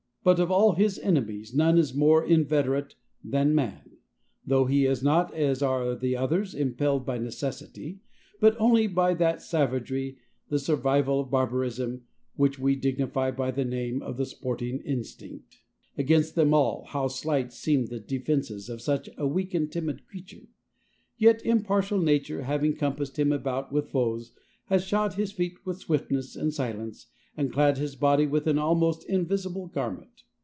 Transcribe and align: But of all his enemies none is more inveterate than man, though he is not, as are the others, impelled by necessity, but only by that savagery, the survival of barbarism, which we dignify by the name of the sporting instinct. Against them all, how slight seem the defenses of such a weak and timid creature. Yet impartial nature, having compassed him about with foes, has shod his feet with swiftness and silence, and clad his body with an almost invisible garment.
But 0.23 0.39
of 0.39 0.51
all 0.51 0.73
his 0.73 0.99
enemies 0.99 1.51
none 1.51 1.79
is 1.79 1.95
more 1.95 2.23
inveterate 2.23 2.93
than 3.23 3.55
man, 3.55 3.97
though 4.45 4.65
he 4.65 4.85
is 4.85 5.01
not, 5.01 5.33
as 5.33 5.63
are 5.63 5.95
the 5.95 6.15
others, 6.15 6.53
impelled 6.53 7.07
by 7.07 7.17
necessity, 7.17 8.01
but 8.39 8.55
only 8.59 8.85
by 8.85 9.15
that 9.15 9.41
savagery, 9.41 10.19
the 10.47 10.59
survival 10.59 11.21
of 11.21 11.31
barbarism, 11.31 12.03
which 12.35 12.59
we 12.59 12.75
dignify 12.75 13.31
by 13.31 13.49
the 13.49 13.65
name 13.65 14.03
of 14.03 14.17
the 14.17 14.27
sporting 14.27 14.79
instinct. 14.81 15.63
Against 15.97 16.35
them 16.35 16.53
all, 16.53 16.85
how 16.89 17.07
slight 17.07 17.51
seem 17.51 17.87
the 17.87 17.99
defenses 17.99 18.69
of 18.69 18.79
such 18.79 19.09
a 19.17 19.25
weak 19.27 19.55
and 19.55 19.71
timid 19.71 20.05
creature. 20.05 20.49
Yet 21.17 21.43
impartial 21.43 21.99
nature, 21.99 22.43
having 22.43 22.75
compassed 22.75 23.17
him 23.17 23.31
about 23.31 23.71
with 23.71 23.89
foes, 23.89 24.33
has 24.67 24.83
shod 24.85 25.13
his 25.15 25.31
feet 25.31 25.65
with 25.65 25.79
swiftness 25.79 26.35
and 26.35 26.53
silence, 26.53 27.07
and 27.37 27.53
clad 27.53 27.77
his 27.77 27.95
body 27.95 28.27
with 28.27 28.45
an 28.45 28.57
almost 28.59 29.05
invisible 29.05 29.65
garment. 29.67 30.23